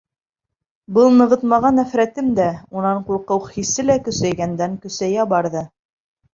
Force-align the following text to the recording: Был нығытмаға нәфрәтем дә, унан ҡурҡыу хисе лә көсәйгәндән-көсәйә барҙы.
Был 0.95 1.11
нығытмаға 1.17 1.71
нәфрәтем 1.81 2.33
дә, 2.41 2.49
унан 2.79 3.05
ҡурҡыу 3.11 3.45
хисе 3.53 3.87
лә 3.89 4.01
көсәйгәндән-көсәйә 4.11 5.31
барҙы. 5.37 5.67